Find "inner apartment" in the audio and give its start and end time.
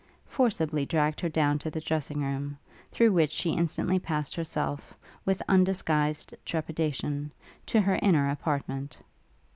8.01-8.97